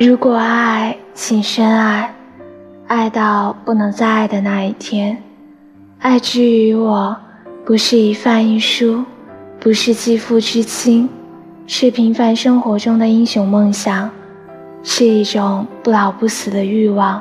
[0.00, 2.14] 如果爱请深爱
[2.86, 5.20] 爱到不能再爱的那一天。
[5.98, 7.16] 爱之于我
[7.66, 9.04] 不是一饭一书
[9.58, 11.08] 不是肌肤之亲
[11.66, 14.08] 是平凡生活中的英雄梦想
[14.84, 17.20] 是一种不老不死的欲望。